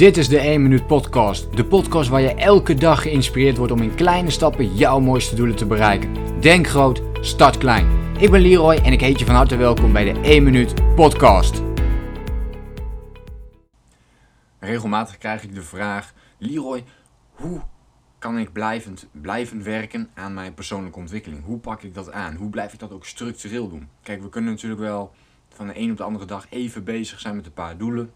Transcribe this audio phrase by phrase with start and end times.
[0.00, 1.56] Dit is de 1 Minuut Podcast.
[1.56, 5.56] De podcast waar je elke dag geïnspireerd wordt om in kleine stappen jouw mooiste doelen
[5.56, 6.40] te bereiken.
[6.40, 7.86] Denk groot, start klein.
[8.18, 11.62] Ik ben Leroy en ik heet je van harte welkom bij de 1 Minuut Podcast.
[14.58, 16.84] Regelmatig krijg ik de vraag: Leroy,
[17.30, 17.60] hoe
[18.18, 21.44] kan ik blijvend, blijven werken aan mijn persoonlijke ontwikkeling?
[21.44, 22.34] Hoe pak ik dat aan?
[22.34, 23.88] Hoe blijf ik dat ook structureel doen?
[24.02, 25.12] Kijk, we kunnen natuurlijk wel
[25.48, 28.12] van de een op de andere dag even bezig zijn met een paar doelen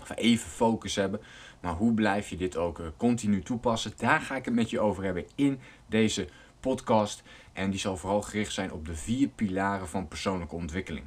[0.00, 1.20] of even focus hebben.
[1.60, 3.92] Maar hoe blijf je dit ook eh, continu toepassen?
[3.96, 6.28] Daar ga ik het met je over hebben in deze
[6.60, 7.22] podcast.
[7.52, 11.06] En die zal vooral gericht zijn op de vier pilaren van persoonlijke ontwikkeling.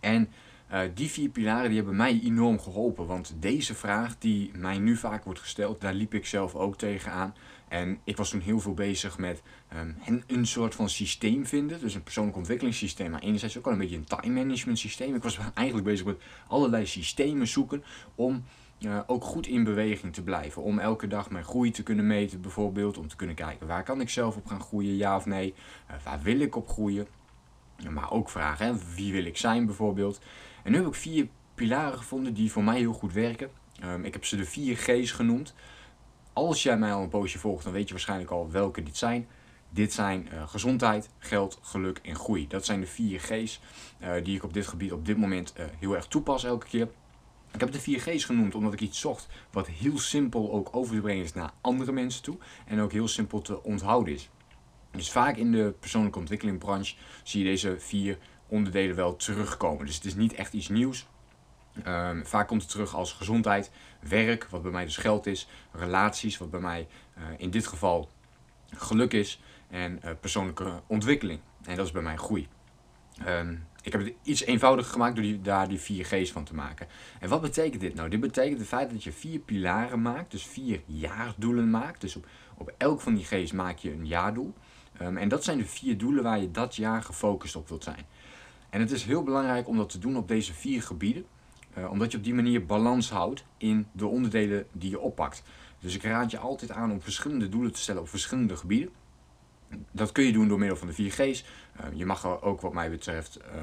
[0.00, 0.28] En
[0.72, 3.06] uh, die vier pilaren die hebben mij enorm geholpen.
[3.06, 7.34] Want deze vraag die mij nu vaak wordt gesteld, daar liep ik zelf ook tegenaan.
[7.68, 9.42] En ik was toen heel veel bezig met
[9.76, 11.80] um, een, soort van systeem vinden.
[11.80, 13.10] Dus een persoonlijk ontwikkelingssysteem.
[13.10, 15.14] Maar enerzijds ook al een beetje een time management systeem.
[15.14, 18.44] Ik was eigenlijk bezig met allerlei systemen zoeken om
[18.80, 20.62] uh, ook goed in beweging te blijven.
[20.62, 22.98] Om elke dag mijn groei te kunnen meten bijvoorbeeld.
[22.98, 25.54] Om te kunnen kijken waar kan ik zelf op gaan groeien, ja of nee.
[25.90, 27.06] Uh, waar wil ik op groeien.
[27.88, 30.20] Maar ook vragen, wie wil ik zijn bijvoorbeeld.
[30.62, 33.50] En nu heb ik vier pilaren gevonden die voor mij heel goed werken.
[33.84, 35.54] Um, ik heb ze de vier G's genoemd.
[36.32, 39.28] Als jij mij al een poosje volgt, dan weet je waarschijnlijk al welke dit zijn.
[39.70, 42.46] Dit zijn uh, gezondheid, geld, geluk en groei.
[42.48, 43.60] Dat zijn de vier G's
[44.02, 46.88] uh, die ik op dit gebied op dit moment uh, heel erg toepas elke keer.
[47.52, 50.94] Ik heb de vier G's genoemd omdat ik iets zocht wat heel simpel ook over
[50.94, 52.36] te brengen is naar andere mensen toe.
[52.66, 54.30] En ook heel simpel te onthouden is.
[54.90, 59.86] Dus vaak in de persoonlijke ontwikkelingbranche zie je deze vier onderdelen wel terugkomen.
[59.86, 61.06] Dus het is niet echt iets nieuws.
[61.86, 66.38] Um, vaak komt het terug als gezondheid, werk, wat bij mij dus geld is, relaties,
[66.38, 68.10] wat bij mij uh, in dit geval
[68.70, 71.40] geluk is, en uh, persoonlijke ontwikkeling.
[71.64, 72.48] En dat is bij mij groei.
[73.26, 76.54] Um, ik heb het iets eenvoudiger gemaakt door die, daar die vier G's van te
[76.54, 76.86] maken.
[77.20, 78.08] En wat betekent dit nou?
[78.08, 82.00] Dit betekent het feit dat je vier pilaren maakt, dus vier jaardoelen maakt.
[82.00, 82.26] Dus op,
[82.56, 84.54] op elk van die G's maak je een jaardoel.
[85.02, 88.06] Um, en dat zijn de vier doelen waar je dat jaar gefocust op wilt zijn.
[88.70, 91.24] En het is heel belangrijk om dat te doen op deze vier gebieden.
[91.78, 95.42] Uh, omdat je op die manier balans houdt in de onderdelen die je oppakt.
[95.78, 98.90] Dus ik raad je altijd aan om verschillende doelen te stellen op verschillende gebieden.
[99.90, 101.44] Dat kun je doen door middel van de 4 G's.
[101.80, 103.38] Uh, je mag ook wat mij betreft...
[103.38, 103.62] Uh,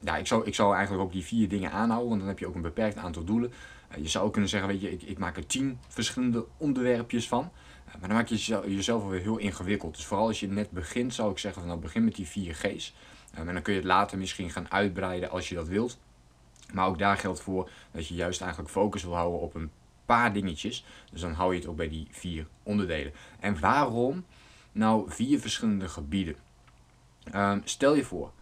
[0.00, 2.46] ja, ik zou, ik zou eigenlijk ook die vier dingen aanhouden, want dan heb je
[2.46, 3.52] ook een beperkt aantal doelen.
[3.96, 7.50] je zou ook kunnen zeggen, weet je, ik, ik maak er tien verschillende onderwerpjes van.
[7.98, 8.36] Maar dan maak je
[8.74, 9.94] jezelf, alweer heel ingewikkeld.
[9.94, 12.54] Dus vooral als je net begint, zou ik zeggen, van, nou begin met die 4
[12.54, 12.94] G's.
[13.38, 15.98] Um, en dan kun je het later misschien gaan uitbreiden als je dat wilt.
[16.72, 19.70] Maar ook daar geldt voor dat je juist eigenlijk focus wil houden op een
[20.06, 20.84] paar dingetjes.
[21.10, 23.12] Dus dan hou je het ook bij die vier onderdelen.
[23.40, 24.24] En waarom
[24.72, 26.36] nou vier verschillende gebieden?
[27.34, 28.32] Um, stel je voor,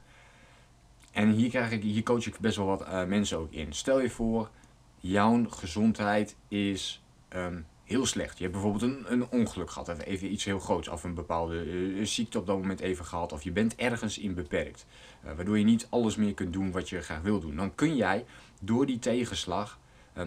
[1.19, 3.73] en hier, krijg ik, hier coach ik best wel wat uh, mensen ook in.
[3.73, 4.51] Stel je voor,
[4.97, 8.37] jouw gezondheid is um, heel slecht.
[8.37, 12.06] Je hebt bijvoorbeeld een, een ongeluk gehad, even iets heel groots, of een bepaalde uh,
[12.06, 14.87] ziekte op dat moment even gehad, of je bent ergens in beperkt,
[15.25, 17.56] uh, waardoor je niet alles meer kunt doen wat je graag wil doen.
[17.56, 18.25] Dan kun jij
[18.60, 19.78] door die tegenslag,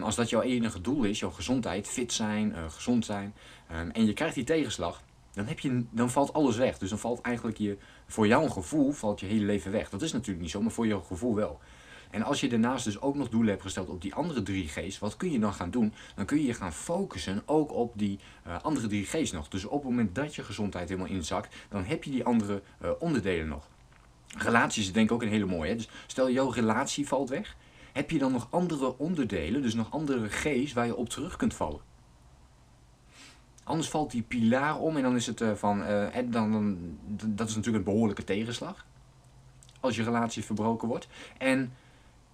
[0.01, 3.33] als dat jouw enige doel is, jouw gezondheid, fit zijn, uh, gezond zijn,
[3.67, 5.01] en je krijgt die tegenslag,
[5.33, 6.77] dan, heb je, dan valt alles weg.
[6.77, 9.89] Dus dan valt eigenlijk je, voor jouw gevoel, valt je hele leven weg.
[9.89, 11.59] Dat is natuurlijk niet zo, maar voor jouw gevoel wel.
[12.11, 14.99] En als je daarnaast dus ook nog doelen hebt gesteld op die andere drie G's,
[14.99, 15.93] wat kun je dan gaan doen?
[16.15, 19.47] Dan kun je je gaan focussen ook op die uh, andere drie G's nog.
[19.47, 22.89] Dus op het moment dat je gezondheid helemaal inzakt, dan heb je die andere uh,
[22.99, 23.67] onderdelen nog.
[24.37, 25.75] Relaties is denk ik ook een hele mooie.
[25.75, 27.55] Dus stel jouw relatie valt weg,
[27.93, 31.53] heb je dan nog andere onderdelen, dus nog andere G's waar je op terug kunt
[31.53, 31.79] vallen.
[33.63, 35.83] Anders valt die pilaar om en dan is het uh, van,
[36.29, 36.77] dan, dan,
[37.27, 38.85] dat is natuurlijk een behoorlijke tegenslag.
[39.79, 41.07] Als je relatie verbroken wordt.
[41.37, 41.73] En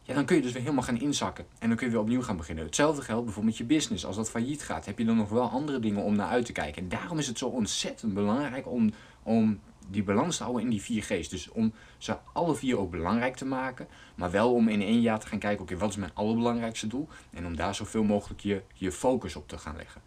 [0.07, 1.45] ja, dan kun je dus weer helemaal gaan inzakken.
[1.59, 2.65] En dan kun je weer opnieuw gaan beginnen.
[2.65, 4.05] Hetzelfde geldt bijvoorbeeld met je business.
[4.05, 6.51] Als dat failliet gaat, heb je dan nog wel andere dingen om naar uit te
[6.51, 6.81] kijken.
[6.81, 8.91] En daarom is het zo ontzettend belangrijk om,
[9.23, 11.29] om die balans te houden in die vier G's.
[11.29, 13.87] Dus om ze alle vier ook belangrijk te maken.
[14.15, 17.07] Maar wel om in één jaar te gaan kijken, oké, wat is mijn allerbelangrijkste doel?
[17.31, 20.01] En om daar zoveel mogelijk je, je focus op te gaan leggen.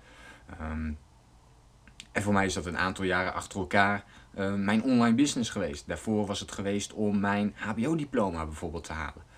[0.61, 0.99] Um,
[2.13, 4.05] en voor mij is dat een aantal jaren achter elkaar
[4.39, 5.87] uh, mijn online business geweest.
[5.87, 9.29] Daarvoor was het geweest om mijn HBO-diploma bijvoorbeeld te halen.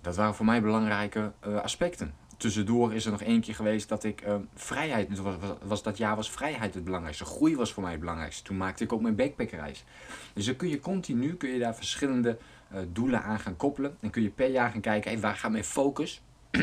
[0.00, 2.14] Dat waren voor mij belangrijke uh, aspecten.
[2.36, 6.16] Tussendoor is er nog één keer geweest dat ik uh, vrijheid, was, was, dat jaar
[6.16, 7.24] was vrijheid het belangrijkste.
[7.24, 8.42] Groei was voor mij het belangrijkste.
[8.42, 9.84] Toen maakte ik ook mijn backpackreis.
[10.32, 12.38] Dus dan kun je continu, kun je daar verschillende
[12.72, 13.96] uh, doelen aan gaan koppelen.
[14.00, 16.22] En kun je per jaar gaan kijken, hey, waar gaat mijn focus,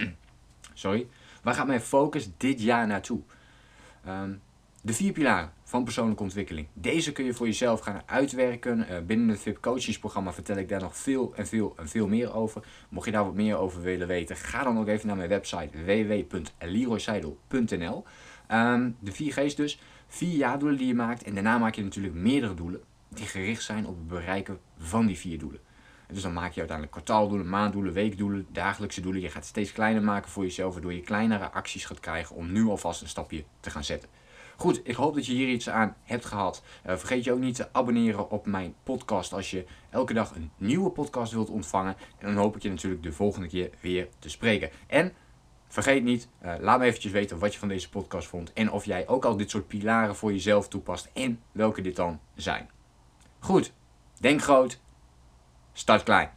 [0.73, 1.07] sorry,
[1.43, 3.21] waar gaat mijn focus dit jaar naartoe?
[4.07, 4.41] Um,
[4.81, 6.67] de vier pilaren van persoonlijke ontwikkeling.
[6.73, 8.79] Deze kun je voor jezelf gaan uitwerken.
[8.79, 12.07] Uh, binnen het VIP Coaches programma vertel ik daar nog veel en veel en veel
[12.07, 12.63] meer over.
[12.89, 15.83] Mocht je daar wat meer over willen weten, ga dan ook even naar mijn website
[15.85, 18.03] www.leroyseidel.nl
[18.47, 19.79] ehm, De 4 G's dus.
[20.07, 21.23] Vier jaardoelen die je maakt.
[21.23, 25.17] En daarna maak je natuurlijk meerdere doelen die gericht zijn op het bereiken van die
[25.17, 25.59] vier doelen.
[26.07, 29.21] Dus dan maak je uiteindelijk kwartaaldoelen, maanddoelen, weekdoelen, dagelijkse doelen.
[29.21, 32.51] Je gaat het steeds kleiner maken voor jezelf, waardoor je kleinere acties gaat krijgen om
[32.51, 34.09] nu alvast een stapje te gaan zetten.
[34.59, 36.63] Goed, ik hoop dat je hier iets aan hebt gehad.
[36.85, 40.51] Uh, vergeet je ook niet te abonneren op mijn podcast als je elke dag een
[40.57, 41.95] nieuwe podcast wilt ontvangen.
[42.17, 44.69] En dan hoop ik je natuurlijk de volgende keer weer te spreken.
[44.87, 45.13] En
[45.67, 48.53] vergeet niet, uh, laat me eventjes weten wat je van deze podcast vond.
[48.53, 52.19] En of jij ook al dit soort pilaren voor jezelf toepast en welke dit dan
[52.35, 52.69] zijn.
[53.39, 53.73] Goed,
[54.19, 54.79] denk groot,
[55.73, 56.36] start klein.